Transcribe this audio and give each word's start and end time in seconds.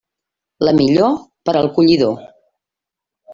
La 0.67 0.71
millor, 0.79 1.13
per 1.51 1.55
al 1.61 1.69
collidor. 1.77 2.17